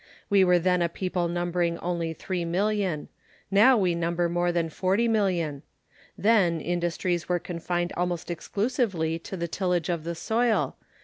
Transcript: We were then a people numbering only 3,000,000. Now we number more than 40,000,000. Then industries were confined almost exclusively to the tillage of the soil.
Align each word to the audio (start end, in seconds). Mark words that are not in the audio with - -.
We 0.31 0.43
were 0.43 0.57
then 0.57 0.81
a 0.81 0.89
people 0.89 1.27
numbering 1.27 1.77
only 1.77 2.15
3,000,000. 2.15 3.07
Now 3.51 3.77
we 3.77 3.93
number 3.93 4.27
more 4.29 4.51
than 4.51 4.67
40,000,000. 4.71 5.61
Then 6.17 6.59
industries 6.59 7.29
were 7.29 7.37
confined 7.37 7.93
almost 7.95 8.31
exclusively 8.31 9.19
to 9.19 9.37
the 9.37 9.47
tillage 9.47 9.89
of 9.89 10.03
the 10.03 10.15
soil. 10.15 10.75